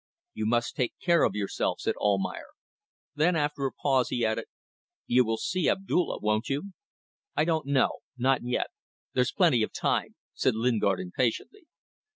"You 0.33 0.47
must 0.47 0.75
take 0.75 0.95
care 0.99 1.21
of 1.21 1.35
yourself," 1.35 1.79
said 1.79 1.93
Almayer. 1.97 2.47
Then 3.13 3.35
after 3.35 3.67
a 3.67 3.71
pause 3.71 4.09
he 4.09 4.25
added: 4.25 4.45
"You 5.05 5.23
will 5.23 5.37
see 5.37 5.69
Abdulla. 5.69 6.17
Won't 6.17 6.49
you?" 6.49 6.71
"I 7.37 7.45
don't 7.45 7.67
know. 7.67 7.99
Not 8.17 8.41
yet. 8.43 8.71
There's 9.13 9.31
plenty 9.31 9.61
of 9.61 9.71
time," 9.71 10.15
said 10.33 10.55
Lingard, 10.55 10.99
impatiently. 10.99 11.67